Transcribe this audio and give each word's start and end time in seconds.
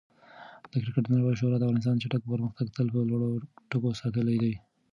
د 0.71 0.73
کرکټ 0.83 1.05
نړیوالې 1.11 1.39
شورا 1.41 1.57
د 1.57 1.63
افغانستان 1.67 1.95
چټک 2.01 2.21
پرمختګ 2.31 2.67
تل 2.75 2.87
په 2.93 2.99
لوړو 3.09 3.29
ټکو 3.69 3.89
ستایلی 3.99 4.37
دی. 4.43 4.53